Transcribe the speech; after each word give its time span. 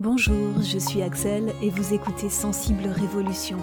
Bonjour, 0.00 0.62
je 0.62 0.78
suis 0.78 1.02
Axel 1.02 1.52
et 1.60 1.68
vous 1.68 1.92
écoutez 1.92 2.30
Sensible 2.30 2.86
Révolution, 2.86 3.58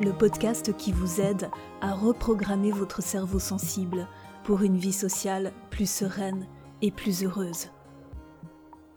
le 0.00 0.10
podcast 0.12 0.76
qui 0.76 0.90
vous 0.90 1.20
aide 1.20 1.48
à 1.80 1.94
reprogrammer 1.94 2.72
votre 2.72 3.04
cerveau 3.04 3.38
sensible 3.38 4.08
pour 4.42 4.62
une 4.62 4.76
vie 4.76 4.92
sociale 4.92 5.52
plus 5.70 5.88
sereine 5.88 6.48
et 6.82 6.90
plus 6.90 7.22
heureuse. 7.22 7.68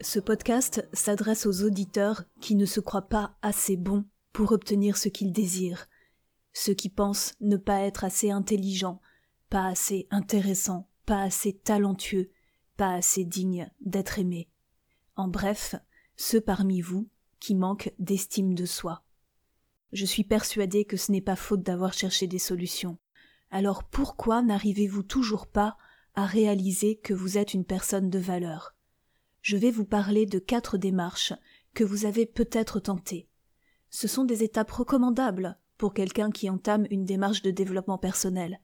Ce 0.01 0.19
podcast 0.19 0.89
s'adresse 0.91 1.45
aux 1.45 1.63
auditeurs 1.63 2.23
qui 2.41 2.55
ne 2.55 2.65
se 2.65 2.79
croient 2.79 3.07
pas 3.07 3.35
assez 3.43 3.77
bons 3.77 4.05
pour 4.33 4.51
obtenir 4.51 4.97
ce 4.97 5.09
qu'ils 5.09 5.31
désirent, 5.31 5.85
ceux 6.53 6.73
qui 6.73 6.89
pensent 6.89 7.35
ne 7.39 7.57
pas 7.57 7.81
être 7.81 8.03
assez 8.03 8.31
intelligents, 8.31 8.99
pas 9.51 9.67
assez 9.67 10.07
intéressants, 10.09 10.89
pas 11.05 11.21
assez 11.21 11.53
talentueux, 11.53 12.31
pas 12.77 12.93
assez 12.93 13.25
dignes 13.25 13.69
d'être 13.79 14.17
aimés. 14.17 14.49
En 15.15 15.27
bref, 15.27 15.75
ceux 16.19 16.41
parmi 16.41 16.81
vous 16.81 17.07
qui 17.39 17.55
manquent 17.55 17.93
d'estime 17.97 18.53
de 18.53 18.65
soi. 18.65 19.03
Je 19.93 20.05
suis 20.05 20.25
persuadée 20.25 20.83
que 20.83 20.97
ce 20.97 21.13
n'est 21.13 21.21
pas 21.21 21.37
faute 21.37 21.63
d'avoir 21.63 21.93
cherché 21.93 22.27
des 22.27 22.39
solutions. 22.39 22.97
Alors 23.51 23.85
pourquoi 23.85 24.41
n'arrivez-vous 24.41 25.03
toujours 25.03 25.47
pas 25.47 25.77
à 26.15 26.25
réaliser 26.25 26.97
que 26.97 27.13
vous 27.13 27.37
êtes 27.37 27.53
une 27.53 27.63
personne 27.63 28.09
de 28.09 28.19
valeur? 28.19 28.75
Je 29.41 29.55
vais 29.55 29.71
vous 29.71 29.85
parler 29.85 30.25
de 30.25 30.39
quatre 30.39 30.77
démarches 30.77 31.33
que 31.73 31.85
vous 31.85 32.03
avez 32.03 32.25
peut-être 32.25 32.81
tentées. 32.81 33.29
Ce 33.89 34.09
sont 34.09 34.25
des 34.25 34.43
étapes 34.43 34.71
recommandables 34.71 35.57
pour 35.77 35.93
quelqu'un 35.93 36.31
qui 36.31 36.49
entame 36.49 36.85
une 36.91 37.05
démarche 37.05 37.43
de 37.43 37.51
développement 37.51 37.97
personnel, 37.97 38.59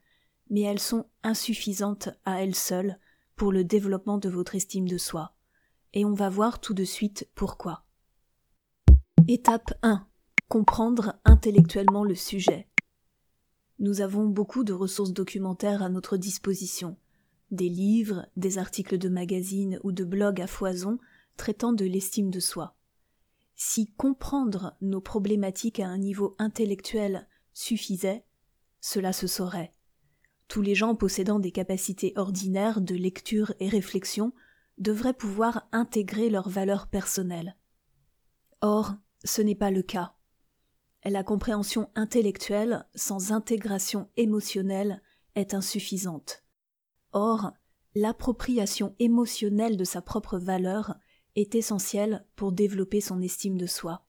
mais 0.49 0.61
elles 0.61 0.81
sont 0.81 1.05
insuffisantes 1.23 2.09
à 2.25 2.43
elles 2.43 2.53
seules 2.53 2.99
pour 3.37 3.53
le 3.53 3.63
développement 3.63 4.17
de 4.17 4.27
votre 4.27 4.55
estime 4.55 4.89
de 4.89 4.97
soi 4.97 5.34
et 5.95 6.03
on 6.05 6.13
va 6.13 6.29
voir 6.29 6.59
tout 6.59 6.73
de 6.73 6.83
suite 6.83 7.27
pourquoi. 7.35 7.85
Étape 9.27 9.73
1. 9.81 10.05
Comprendre 10.49 11.15
intellectuellement 11.23 12.03
le 12.03 12.15
sujet. 12.15 12.67
Nous 13.79 14.01
avons 14.01 14.27
beaucoup 14.27 14.63
de 14.63 14.73
ressources 14.73 15.13
documentaires 15.13 15.81
à 15.81 15.89
notre 15.89 16.17
disposition, 16.17 16.97
des 17.49 17.69
livres, 17.69 18.27
des 18.35 18.57
articles 18.57 18.97
de 18.97 19.09
magazines 19.09 19.79
ou 19.83 19.91
de 19.91 20.03
blogs 20.03 20.41
à 20.41 20.47
foison 20.47 20.99
traitant 21.37 21.73
de 21.73 21.85
l'estime 21.85 22.29
de 22.29 22.39
soi. 22.39 22.75
Si 23.55 23.91
comprendre 23.93 24.75
nos 24.81 25.01
problématiques 25.01 25.79
à 25.79 25.87
un 25.87 25.97
niveau 25.97 26.35
intellectuel 26.39 27.27
suffisait, 27.53 28.25
cela 28.81 29.13
se 29.13 29.27
saurait. 29.27 29.73
Tous 30.47 30.61
les 30.61 30.75
gens 30.75 30.93
possédant 30.95 31.39
des 31.39 31.51
capacités 31.51 32.13
ordinaires 32.17 32.81
de 32.81 32.95
lecture 32.95 33.53
et 33.59 33.69
réflexion 33.69 34.33
devraient 34.77 35.13
pouvoir 35.13 35.67
intégrer 35.71 36.29
leurs 36.29 36.49
valeurs 36.49 36.87
personnelles. 36.87 37.55
Or, 38.61 38.95
ce 39.23 39.41
n'est 39.41 39.55
pas 39.55 39.71
le 39.71 39.81
cas. 39.81 40.13
La 41.03 41.23
compréhension 41.23 41.89
intellectuelle 41.95 42.85
sans 42.95 43.31
intégration 43.31 44.09
émotionnelle 44.17 45.01
est 45.35 45.53
insuffisante. 45.53 46.43
Or, 47.11 47.51
l'appropriation 47.93 48.95
émotionnelle 48.99 49.77
de 49.77 49.83
sa 49.83 50.01
propre 50.01 50.37
valeur 50.37 50.95
est 51.35 51.55
essentielle 51.55 52.25
pour 52.35 52.51
développer 52.51 53.01
son 53.01 53.21
estime 53.21 53.57
de 53.57 53.67
soi. 53.67 54.05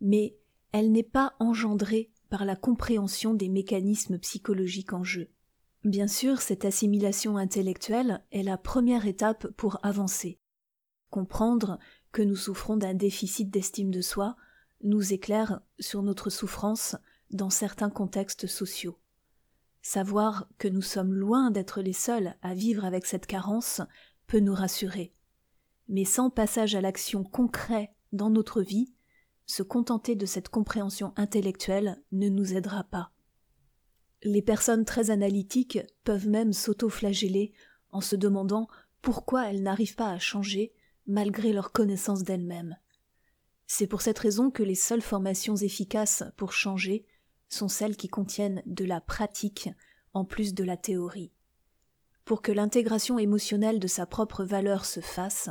Mais 0.00 0.38
elle 0.72 0.92
n'est 0.92 1.02
pas 1.02 1.34
engendrée 1.40 2.12
par 2.30 2.44
la 2.44 2.56
compréhension 2.56 3.34
des 3.34 3.48
mécanismes 3.48 4.18
psychologiques 4.18 4.92
en 4.92 5.04
jeu. 5.04 5.30
Bien 5.84 6.08
sûr, 6.08 6.40
cette 6.40 6.64
assimilation 6.64 7.36
intellectuelle 7.36 8.24
est 8.32 8.42
la 8.42 8.56
première 8.56 9.06
étape 9.06 9.46
pour 9.48 9.78
avancer. 9.82 10.40
Comprendre 11.10 11.78
que 12.10 12.22
nous 12.22 12.36
souffrons 12.36 12.78
d'un 12.78 12.94
déficit 12.94 13.50
d'estime 13.50 13.90
de 13.90 14.00
soi 14.00 14.34
nous 14.82 15.12
éclaire 15.12 15.60
sur 15.78 16.02
notre 16.02 16.30
souffrance 16.30 16.96
dans 17.30 17.50
certains 17.50 17.90
contextes 17.90 18.46
sociaux. 18.46 18.98
Savoir 19.82 20.48
que 20.56 20.68
nous 20.68 20.80
sommes 20.80 21.12
loin 21.12 21.50
d'être 21.50 21.82
les 21.82 21.92
seuls 21.92 22.34
à 22.40 22.54
vivre 22.54 22.86
avec 22.86 23.04
cette 23.04 23.26
carence 23.26 23.82
peut 24.26 24.40
nous 24.40 24.54
rassurer. 24.54 25.12
Mais 25.88 26.06
sans 26.06 26.30
passage 26.30 26.74
à 26.74 26.80
l'action 26.80 27.24
concret 27.24 27.94
dans 28.12 28.30
notre 28.30 28.62
vie, 28.62 28.94
se 29.44 29.62
contenter 29.62 30.16
de 30.16 30.24
cette 30.24 30.48
compréhension 30.48 31.12
intellectuelle 31.16 32.02
ne 32.12 32.30
nous 32.30 32.54
aidera 32.54 32.84
pas. 32.84 33.13
Les 34.24 34.40
personnes 34.40 34.86
très 34.86 35.10
analytiques 35.10 35.78
peuvent 36.02 36.28
même 36.28 36.54
s'auto-flageller 36.54 37.52
en 37.90 38.00
se 38.00 38.16
demandant 38.16 38.68
pourquoi 39.02 39.50
elles 39.50 39.62
n'arrivent 39.62 39.96
pas 39.96 40.08
à 40.08 40.18
changer 40.18 40.72
malgré 41.06 41.52
leur 41.52 41.72
connaissance 41.72 42.22
d'elles-mêmes. 42.22 42.78
C'est 43.66 43.86
pour 43.86 44.00
cette 44.00 44.18
raison 44.18 44.50
que 44.50 44.62
les 44.62 44.74
seules 44.74 45.02
formations 45.02 45.56
efficaces 45.56 46.22
pour 46.38 46.54
changer 46.54 47.04
sont 47.50 47.68
celles 47.68 47.98
qui 47.98 48.08
contiennent 48.08 48.62
de 48.64 48.86
la 48.86 49.02
pratique 49.02 49.68
en 50.14 50.24
plus 50.24 50.54
de 50.54 50.64
la 50.64 50.78
théorie. 50.78 51.32
Pour 52.24 52.40
que 52.40 52.52
l'intégration 52.52 53.18
émotionnelle 53.18 53.78
de 53.78 53.86
sa 53.86 54.06
propre 54.06 54.42
valeur 54.42 54.86
se 54.86 55.00
fasse, 55.00 55.50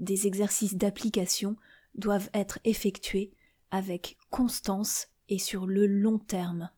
des 0.00 0.26
exercices 0.26 0.74
d'application 0.74 1.56
doivent 1.94 2.30
être 2.34 2.58
effectués 2.64 3.32
avec 3.70 4.18
constance 4.30 5.06
et 5.28 5.38
sur 5.38 5.66
le 5.66 5.86
long 5.86 6.18
terme. 6.18 6.70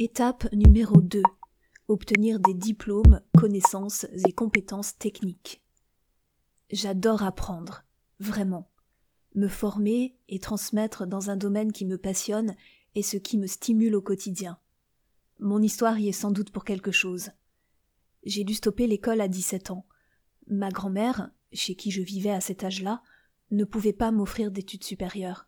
Étape 0.00 0.52
numéro 0.52 1.00
2. 1.00 1.22
Obtenir 1.86 2.40
des 2.40 2.52
diplômes, 2.52 3.20
connaissances 3.38 4.06
et 4.26 4.32
compétences 4.32 4.98
techniques. 4.98 5.62
J'adore 6.68 7.22
apprendre, 7.22 7.84
vraiment. 8.18 8.68
Me 9.36 9.46
former 9.46 10.16
et 10.28 10.40
transmettre 10.40 11.06
dans 11.06 11.30
un 11.30 11.36
domaine 11.36 11.70
qui 11.70 11.84
me 11.84 11.96
passionne 11.96 12.56
est 12.96 13.02
ce 13.02 13.16
qui 13.16 13.38
me 13.38 13.46
stimule 13.46 13.94
au 13.94 14.02
quotidien. 14.02 14.58
Mon 15.38 15.62
histoire 15.62 15.96
y 15.96 16.08
est 16.08 16.12
sans 16.12 16.32
doute 16.32 16.50
pour 16.50 16.64
quelque 16.64 16.90
chose. 16.90 17.30
J'ai 18.24 18.42
dû 18.42 18.54
stopper 18.54 18.88
l'école 18.88 19.20
à 19.20 19.28
17 19.28 19.70
ans. 19.70 19.86
Ma 20.48 20.70
grand-mère, 20.70 21.30
chez 21.52 21.76
qui 21.76 21.92
je 21.92 22.02
vivais 22.02 22.32
à 22.32 22.40
cet 22.40 22.64
âge-là, 22.64 23.00
ne 23.52 23.62
pouvait 23.62 23.92
pas 23.92 24.10
m'offrir 24.10 24.50
d'études 24.50 24.82
supérieures. 24.82 25.46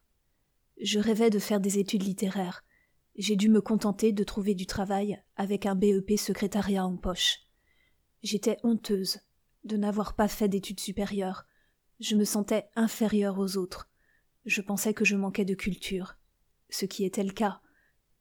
Je 0.80 1.00
rêvais 1.00 1.30
de 1.30 1.40
faire 1.40 1.58
des 1.58 1.80
études 1.80 2.04
littéraires, 2.04 2.62
j'ai 3.16 3.36
dû 3.36 3.48
me 3.48 3.60
contenter 3.60 4.12
de 4.12 4.24
trouver 4.24 4.54
du 4.54 4.66
travail 4.66 5.22
avec 5.36 5.66
un 5.66 5.74
BEP 5.74 6.18
secrétariat 6.18 6.86
en 6.86 6.96
poche. 6.96 7.38
J'étais 8.22 8.58
honteuse 8.62 9.20
de 9.64 9.76
n'avoir 9.76 10.14
pas 10.14 10.28
fait 10.28 10.48
d'études 10.48 10.80
supérieures. 10.80 11.46
Je 11.98 12.14
me 12.14 12.24
sentais 12.24 12.68
inférieure 12.76 13.38
aux 13.38 13.56
autres. 13.56 13.88
Je 14.44 14.60
pensais 14.60 14.94
que 14.94 15.04
je 15.04 15.16
manquais 15.16 15.44
de 15.44 15.54
culture, 15.54 16.18
ce 16.68 16.84
qui 16.84 17.04
était 17.04 17.24
le 17.24 17.32
cas, 17.32 17.60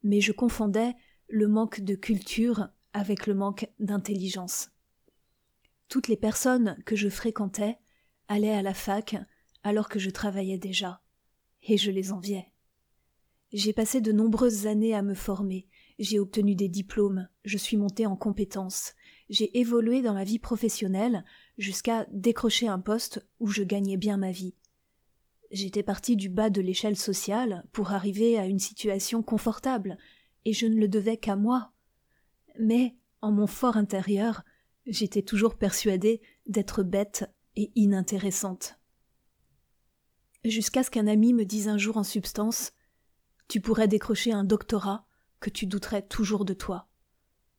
mais 0.03 0.21
je 0.21 0.31
confondais 0.31 0.93
le 1.27 1.47
manque 1.47 1.81
de 1.81 1.95
culture 1.95 2.69
avec 2.93 3.27
le 3.27 3.35
manque 3.35 3.69
d'intelligence. 3.79 4.69
Toutes 5.89 6.07
les 6.07 6.17
personnes 6.17 6.81
que 6.85 6.95
je 6.95 7.09
fréquentais 7.09 7.77
allaient 8.27 8.55
à 8.55 8.61
la 8.61 8.73
fac 8.73 9.15
alors 9.63 9.89
que 9.89 9.99
je 9.99 10.09
travaillais 10.09 10.57
déjà, 10.57 11.01
et 11.63 11.77
je 11.77 11.91
les 11.91 12.11
enviais. 12.11 12.51
J'ai 13.55 13.71
passé 13.71 14.01
de 14.01 14.11
nombreuses 14.11 14.67
années 14.67 14.93
à 14.93 15.01
me 15.01 15.13
former, 15.13 15.65
j'ai 15.97 16.19
obtenu 16.19 16.55
des 16.55 16.67
diplômes, 16.67 17.29
je 17.45 17.57
suis 17.57 17.77
montée 17.77 18.05
en 18.05 18.17
compétences, 18.17 18.95
j'ai 19.29 19.57
évolué 19.57 20.01
dans 20.01 20.13
ma 20.13 20.25
vie 20.25 20.39
professionnelle 20.39 21.23
jusqu'à 21.57 22.05
décrocher 22.11 22.67
un 22.67 22.79
poste 22.79 23.25
où 23.39 23.47
je 23.47 23.63
gagnais 23.63 23.95
bien 23.95 24.17
ma 24.17 24.31
vie. 24.31 24.55
J'étais 25.51 25.83
partie 25.83 26.17
du 26.17 26.27
bas 26.27 26.49
de 26.49 26.59
l'échelle 26.59 26.97
sociale 26.97 27.65
pour 27.71 27.93
arriver 27.93 28.37
à 28.37 28.45
une 28.45 28.59
situation 28.59 29.23
confortable, 29.23 29.97
et 30.43 30.51
je 30.51 30.65
ne 30.65 30.77
le 30.77 30.89
devais 30.89 31.15
qu'à 31.15 31.37
moi. 31.37 31.71
Mais, 32.59 32.97
en 33.21 33.31
mon 33.31 33.47
fort 33.47 33.77
intérieur, 33.77 34.43
j'étais 34.85 35.21
toujours 35.21 35.55
persuadée 35.55 36.21
d'être 36.45 36.83
bête 36.83 37.23
et 37.55 37.71
inintéressante. 37.75 38.77
Jusqu'à 40.43 40.83
ce 40.83 40.91
qu'un 40.91 41.07
ami 41.07 41.31
me 41.31 41.45
dise 41.45 41.69
un 41.69 41.77
jour 41.77 41.95
en 41.95 42.03
substance 42.03 42.74
tu 43.47 43.61
pourrais 43.61 43.87
décrocher 43.87 44.31
un 44.31 44.43
doctorat 44.43 45.05
que 45.39 45.49
tu 45.49 45.67
douterais 45.67 46.05
toujours 46.05 46.45
de 46.45 46.53
toi. 46.53 46.87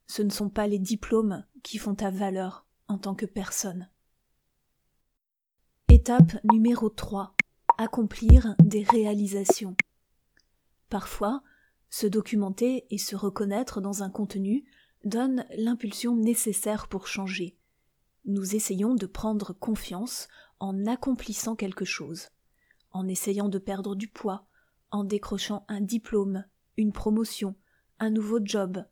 Ce 0.07 0.23
ne 0.23 0.31
sont 0.31 0.51
pas 0.51 0.67
les 0.67 0.79
diplômes 0.79 1.45
qui 1.63 1.79
font 1.79 1.95
ta 1.95 2.11
valeur 2.11 2.67
en 2.89 2.99
tant 2.99 3.15
que 3.15 3.27
personne. 3.27 3.89
Étape 5.89 6.37
numéro 6.53 6.89
3. 6.89 7.35
Accomplir 7.79 8.55
des 8.63 8.83
réalisations. 8.83 9.77
Parfois, 10.89 11.43
se 11.91 12.07
documenter 12.07 12.87
et 12.91 12.99
se 12.99 13.17
reconnaître 13.17 13.81
dans 13.81 14.03
un 14.03 14.11
contenu 14.11 14.65
donne 15.05 15.47
l'impulsion 15.57 16.17
nécessaire 16.17 16.89
pour 16.89 17.07
changer. 17.07 17.57
Nous 18.25 18.57
essayons 18.57 18.95
de 18.95 19.07
prendre 19.07 19.53
confiance 19.53 20.29
en 20.59 20.87
accomplissant 20.87 21.55
quelque 21.55 21.85
chose, 21.85 22.29
en 22.91 23.07
essayant 23.07 23.49
de 23.49 23.59
perdre 23.59 23.95
du 23.95 24.09
poids, 24.09 24.47
en 24.91 25.05
décrochant 25.05 25.65
un 25.69 25.81
diplôme, 25.81 26.45
une 26.77 26.93
promotion, 26.93 27.55
un 27.99 28.11
nouveau 28.11 28.39
job, 28.43 28.85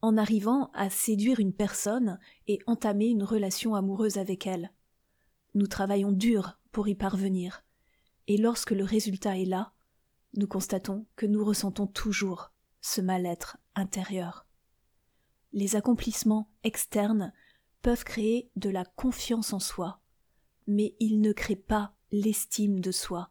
en 0.00 0.16
arrivant 0.16 0.70
à 0.74 0.90
séduire 0.90 1.40
une 1.40 1.52
personne 1.52 2.18
et 2.46 2.60
entamer 2.66 3.06
une 3.06 3.24
relation 3.24 3.74
amoureuse 3.74 4.18
avec 4.18 4.46
elle. 4.46 4.72
Nous 5.54 5.66
travaillons 5.66 6.12
dur 6.12 6.58
pour 6.72 6.88
y 6.88 6.94
parvenir. 6.94 7.64
Et 8.26 8.36
lorsque 8.36 8.70
le 8.70 8.84
résultat 8.84 9.38
est 9.38 9.46
là, 9.46 9.72
nous 10.36 10.46
constatons 10.46 11.06
que 11.16 11.26
nous 11.26 11.44
ressentons 11.44 11.86
toujours 11.86 12.52
ce 12.80 13.00
mal-être 13.00 13.58
intérieur. 13.74 14.46
Les 15.52 15.76
accomplissements 15.76 16.50
externes 16.62 17.32
peuvent 17.82 18.04
créer 18.04 18.50
de 18.56 18.68
la 18.70 18.84
confiance 18.84 19.52
en 19.52 19.58
soi, 19.58 20.00
mais 20.66 20.94
ils 21.00 21.20
ne 21.20 21.32
créent 21.32 21.56
pas 21.56 21.94
l'estime 22.12 22.80
de 22.80 22.92
soi, 22.92 23.30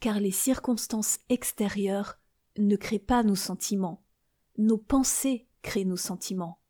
car 0.00 0.18
les 0.18 0.30
circonstances 0.30 1.18
extérieures 1.28 2.18
ne 2.58 2.76
créent 2.76 2.98
pas 2.98 3.22
nos 3.22 3.36
sentiments, 3.36 4.02
nos 4.58 4.78
pensées 4.78 5.46
créent 5.62 5.84
nos 5.84 5.96
sentiments. 5.96 6.60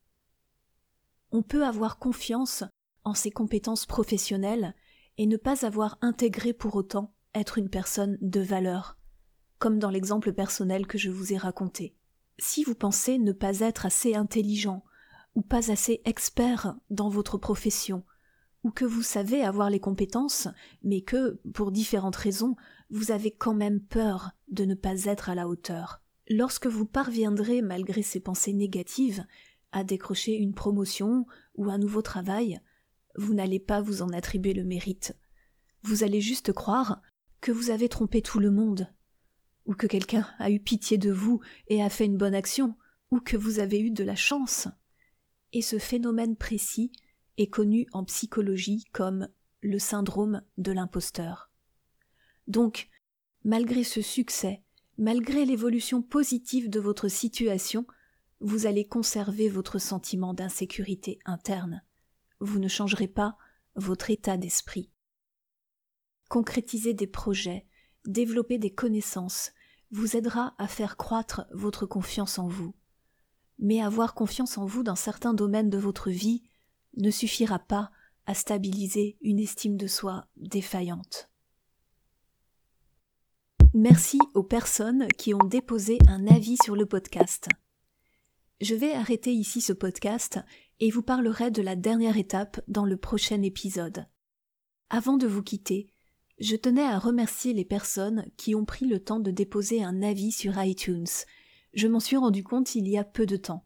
On 1.32 1.42
peut 1.42 1.64
avoir 1.64 1.98
confiance 1.98 2.64
en 3.04 3.14
ses 3.14 3.30
compétences 3.30 3.86
professionnelles 3.86 4.74
et 5.16 5.26
ne 5.26 5.36
pas 5.36 5.64
avoir 5.64 5.96
intégré 6.00 6.52
pour 6.52 6.74
autant 6.74 7.14
être 7.34 7.58
une 7.58 7.70
personne 7.70 8.18
de 8.20 8.40
valeur, 8.40 8.98
comme 9.58 9.78
dans 9.78 9.90
l'exemple 9.90 10.32
personnel 10.32 10.86
que 10.86 10.98
je 10.98 11.10
vous 11.10 11.32
ai 11.32 11.36
raconté. 11.36 11.94
Si 12.38 12.64
vous 12.64 12.74
pensez 12.74 13.18
ne 13.18 13.32
pas 13.32 13.60
être 13.60 13.86
assez 13.86 14.14
intelligent 14.14 14.84
ou 15.36 15.42
pas 15.42 15.70
assez 15.70 16.02
expert 16.04 16.76
dans 16.90 17.08
votre 17.08 17.38
profession, 17.38 18.04
ou 18.64 18.70
que 18.70 18.84
vous 18.84 19.02
savez 19.02 19.42
avoir 19.42 19.70
les 19.70 19.80
compétences, 19.80 20.48
mais 20.82 21.00
que, 21.00 21.40
pour 21.54 21.72
différentes 21.72 22.16
raisons, 22.16 22.56
vous 22.90 23.10
avez 23.12 23.30
quand 23.30 23.54
même 23.54 23.80
peur 23.80 24.32
de 24.48 24.64
ne 24.64 24.74
pas 24.74 25.04
être 25.04 25.30
à 25.30 25.34
la 25.34 25.48
hauteur. 25.48 26.02
Lorsque 26.28 26.66
vous 26.66 26.86
parviendrez, 26.86 27.62
malgré 27.62 28.02
ces 28.02 28.20
pensées 28.20 28.52
négatives, 28.52 29.24
à 29.72 29.84
décrocher 29.84 30.34
une 30.34 30.54
promotion 30.54 31.26
ou 31.54 31.70
un 31.70 31.78
nouveau 31.78 32.02
travail, 32.02 32.60
vous 33.16 33.34
n'allez 33.34 33.60
pas 33.60 33.80
vous 33.80 34.02
en 34.02 34.08
attribuer 34.10 34.54
le 34.54 34.64
mérite. 34.64 35.16
Vous 35.82 36.04
allez 36.04 36.20
juste 36.20 36.52
croire 36.52 37.00
que 37.40 37.52
vous 37.52 37.70
avez 37.70 37.88
trompé 37.88 38.22
tout 38.22 38.38
le 38.38 38.50
monde, 38.50 38.92
ou 39.66 39.74
que 39.74 39.86
quelqu'un 39.86 40.28
a 40.38 40.50
eu 40.50 40.60
pitié 40.60 40.98
de 40.98 41.10
vous 41.10 41.40
et 41.68 41.82
a 41.82 41.88
fait 41.88 42.06
une 42.06 42.18
bonne 42.18 42.34
action, 42.34 42.76
ou 43.10 43.20
que 43.20 43.36
vous 43.36 43.58
avez 43.58 43.80
eu 43.80 43.90
de 43.90 44.04
la 44.04 44.16
chance. 44.16 44.68
Et 45.52 45.62
ce 45.62 45.78
phénomène 45.78 46.36
précis 46.36 46.92
est 47.38 47.48
connu 47.48 47.86
en 47.92 48.04
psychologie 48.04 48.84
comme 48.92 49.28
le 49.62 49.78
syndrome 49.78 50.42
de 50.58 50.72
l'imposteur. 50.72 51.49
Donc, 52.50 52.90
malgré 53.44 53.82
ce 53.82 54.02
succès, 54.02 54.62
malgré 54.98 55.46
l'évolution 55.46 56.02
positive 56.02 56.68
de 56.68 56.80
votre 56.80 57.08
situation, 57.08 57.86
vous 58.40 58.66
allez 58.66 58.86
conserver 58.86 59.48
votre 59.48 59.78
sentiment 59.78 60.34
d'insécurité 60.34 61.18
interne. 61.24 61.82
Vous 62.40 62.58
ne 62.58 62.68
changerez 62.68 63.08
pas 63.08 63.38
votre 63.76 64.10
état 64.10 64.36
d'esprit 64.36 64.90
concrétiser 66.30 66.94
des 66.94 67.08
projets, 67.08 67.66
développer 68.06 68.56
des 68.56 68.72
connaissances, 68.72 69.50
vous 69.90 70.16
aidera 70.16 70.54
à 70.58 70.68
faire 70.68 70.96
croître 70.96 71.44
votre 71.52 71.84
confiance 71.84 72.38
en 72.38 72.46
vous. 72.46 72.72
Mais 73.58 73.82
avoir 73.82 74.14
confiance 74.14 74.56
en 74.56 74.64
vous 74.64 74.84
dans 74.84 74.94
certains 74.94 75.34
domaines 75.34 75.68
de 75.70 75.76
votre 75.76 76.08
vie 76.08 76.44
ne 76.96 77.10
suffira 77.10 77.58
pas 77.58 77.90
à 78.26 78.34
stabiliser 78.34 79.18
une 79.20 79.40
estime 79.40 79.76
de 79.76 79.88
soi 79.88 80.28
défaillante. 80.36 81.29
Merci 83.72 84.18
aux 84.34 84.42
personnes 84.42 85.06
qui 85.16 85.32
ont 85.32 85.44
déposé 85.44 85.98
un 86.08 86.26
avis 86.26 86.56
sur 86.64 86.74
le 86.74 86.86
podcast. 86.86 87.46
Je 88.60 88.74
vais 88.74 88.92
arrêter 88.94 89.32
ici 89.32 89.60
ce 89.60 89.72
podcast 89.72 90.40
et 90.80 90.90
vous 90.90 91.02
parlerai 91.02 91.52
de 91.52 91.62
la 91.62 91.76
dernière 91.76 92.16
étape 92.16 92.60
dans 92.66 92.84
le 92.84 92.96
prochain 92.96 93.42
épisode. 93.42 94.06
Avant 94.88 95.16
de 95.16 95.28
vous 95.28 95.44
quitter, 95.44 95.86
je 96.40 96.56
tenais 96.56 96.82
à 96.82 96.98
remercier 96.98 97.52
les 97.52 97.64
personnes 97.64 98.26
qui 98.36 98.56
ont 98.56 98.64
pris 98.64 98.86
le 98.86 98.98
temps 98.98 99.20
de 99.20 99.30
déposer 99.30 99.84
un 99.84 100.02
avis 100.02 100.32
sur 100.32 100.60
iTunes. 100.60 101.06
Je 101.72 101.86
m'en 101.86 102.00
suis 102.00 102.16
rendu 102.16 102.42
compte 102.42 102.74
il 102.74 102.88
y 102.88 102.98
a 102.98 103.04
peu 103.04 103.24
de 103.24 103.36
temps. 103.36 103.64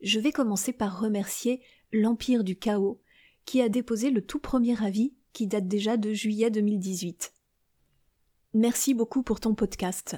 Je 0.00 0.18
vais 0.18 0.32
commencer 0.32 0.72
par 0.72 0.98
remercier 0.98 1.62
l'Empire 1.92 2.42
du 2.42 2.56
Chaos, 2.56 3.00
qui 3.44 3.62
a 3.62 3.68
déposé 3.68 4.10
le 4.10 4.26
tout 4.26 4.40
premier 4.40 4.82
avis 4.82 5.14
qui 5.32 5.46
date 5.46 5.68
déjà 5.68 5.96
de 5.96 6.12
juillet 6.12 6.50
2018. 6.50 7.32
Merci 8.52 8.94
beaucoup 8.94 9.22
pour 9.22 9.40
ton 9.40 9.54
podcast. 9.54 10.16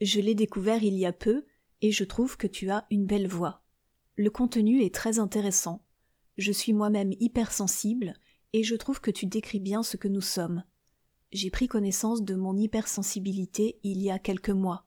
Je 0.00 0.20
l'ai 0.20 0.34
découvert 0.34 0.82
il 0.82 0.94
y 0.94 1.06
a 1.06 1.12
peu 1.12 1.44
et 1.80 1.90
je 1.90 2.04
trouve 2.04 2.36
que 2.36 2.46
tu 2.46 2.70
as 2.70 2.86
une 2.90 3.06
belle 3.06 3.28
voix. 3.28 3.62
Le 4.16 4.30
contenu 4.30 4.82
est 4.82 4.94
très 4.94 5.18
intéressant. 5.18 5.84
Je 6.38 6.52
suis 6.52 6.72
moi-même 6.72 7.12
hypersensible 7.20 8.14
et 8.52 8.62
je 8.62 8.74
trouve 8.76 9.00
que 9.00 9.10
tu 9.10 9.26
décris 9.26 9.60
bien 9.60 9.82
ce 9.82 9.96
que 9.96 10.08
nous 10.08 10.20
sommes 10.20 10.64
j'ai 11.32 11.50
pris 11.50 11.66
connaissance 11.66 12.22
de 12.22 12.34
mon 12.34 12.56
hypersensibilité 12.56 13.78
il 13.82 14.02
y 14.02 14.10
a 14.10 14.18
quelques 14.18 14.50
mois. 14.50 14.86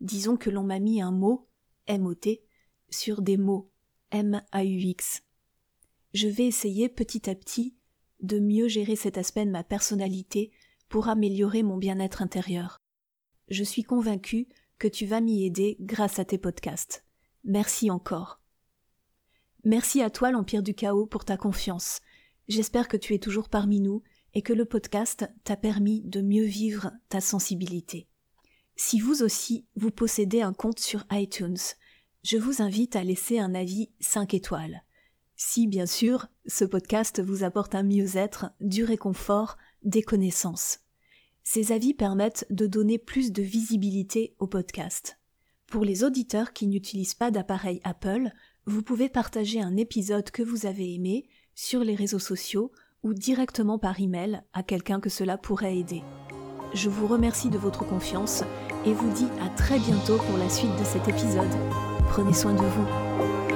Disons 0.00 0.36
que 0.36 0.50
l'on 0.50 0.64
m'a 0.64 0.80
mis 0.80 1.00
un 1.00 1.12
mot, 1.12 1.48
M-O-T, 1.86 2.42
sur 2.88 3.22
des 3.22 3.36
mots, 3.36 3.70
M-A-U-X. 4.10 5.22
Je 6.12 6.26
vais 6.26 6.46
essayer 6.46 6.88
petit 6.88 7.30
à 7.30 7.34
petit 7.34 7.76
de 8.20 8.40
mieux 8.40 8.66
gérer 8.66 8.96
cet 8.96 9.16
aspect 9.16 9.46
de 9.46 9.50
ma 9.50 9.62
personnalité 9.62 10.50
pour 10.90 11.08
améliorer 11.08 11.62
mon 11.62 11.78
bien-être 11.78 12.20
intérieur. 12.20 12.82
Je 13.48 13.64
suis 13.64 13.84
convaincue 13.84 14.48
que 14.78 14.88
tu 14.88 15.06
vas 15.06 15.22
m'y 15.22 15.46
aider 15.46 15.76
grâce 15.80 16.18
à 16.18 16.26
tes 16.26 16.36
podcasts. 16.36 17.04
Merci 17.44 17.90
encore. 17.90 18.42
Merci 19.64 20.02
à 20.02 20.10
toi, 20.10 20.32
l'Empire 20.32 20.62
du 20.62 20.74
Chaos, 20.74 21.06
pour 21.06 21.24
ta 21.24 21.36
confiance. 21.36 22.00
J'espère 22.48 22.88
que 22.88 22.96
tu 22.96 23.14
es 23.14 23.18
toujours 23.18 23.48
parmi 23.48 23.80
nous 23.80 24.02
et 24.34 24.42
que 24.42 24.52
le 24.52 24.64
podcast 24.64 25.30
t'a 25.44 25.56
permis 25.56 26.02
de 26.02 26.22
mieux 26.22 26.44
vivre 26.44 26.90
ta 27.08 27.20
sensibilité. 27.20 28.08
Si 28.74 28.98
vous 28.98 29.22
aussi 29.22 29.66
vous 29.76 29.90
possédez 29.90 30.42
un 30.42 30.52
compte 30.52 30.80
sur 30.80 31.04
iTunes, 31.12 31.58
je 32.24 32.36
vous 32.36 32.62
invite 32.62 32.96
à 32.96 33.04
laisser 33.04 33.38
un 33.38 33.54
avis 33.54 33.90
5 34.00 34.34
étoiles. 34.34 34.82
Si 35.36 35.66
bien 35.66 35.86
sûr 35.86 36.26
ce 36.46 36.64
podcast 36.64 37.22
vous 37.22 37.44
apporte 37.44 37.74
un 37.74 37.82
mieux-être, 37.82 38.50
du 38.60 38.84
réconfort, 38.84 39.56
des 39.82 40.02
connaissances. 40.02 40.80
Ces 41.42 41.72
avis 41.72 41.94
permettent 41.94 42.46
de 42.50 42.66
donner 42.66 42.98
plus 42.98 43.32
de 43.32 43.42
visibilité 43.42 44.34
au 44.38 44.46
podcast. 44.46 45.18
Pour 45.66 45.84
les 45.84 46.04
auditeurs 46.04 46.52
qui 46.52 46.66
n'utilisent 46.66 47.14
pas 47.14 47.30
d'appareil 47.30 47.80
Apple, 47.84 48.30
vous 48.66 48.82
pouvez 48.82 49.08
partager 49.08 49.60
un 49.60 49.76
épisode 49.76 50.30
que 50.30 50.42
vous 50.42 50.66
avez 50.66 50.94
aimé 50.94 51.28
sur 51.54 51.84
les 51.84 51.94
réseaux 51.94 52.18
sociaux 52.18 52.72
ou 53.02 53.14
directement 53.14 53.78
par 53.78 54.00
email 54.00 54.42
à 54.52 54.62
quelqu'un 54.62 55.00
que 55.00 55.08
cela 55.08 55.38
pourrait 55.38 55.78
aider. 55.78 56.02
Je 56.74 56.88
vous 56.88 57.06
remercie 57.06 57.50
de 57.50 57.58
votre 57.58 57.86
confiance 57.86 58.44
et 58.84 58.92
vous 58.92 59.12
dis 59.12 59.28
à 59.40 59.48
très 59.48 59.78
bientôt 59.78 60.18
pour 60.18 60.36
la 60.38 60.48
suite 60.48 60.76
de 60.78 60.84
cet 60.84 61.08
épisode. 61.08 61.50
Prenez 62.08 62.32
soin 62.32 62.54
de 62.54 62.60
vous. 62.60 63.49